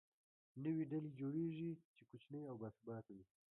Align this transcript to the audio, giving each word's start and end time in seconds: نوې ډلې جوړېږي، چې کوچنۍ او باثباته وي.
نوې 0.63 0.83
ډلې 0.91 1.09
جوړېږي، 1.19 1.69
چې 1.95 2.03
کوچنۍ 2.09 2.43
او 2.49 2.55
باثباته 2.61 3.11
وي. 3.15 3.25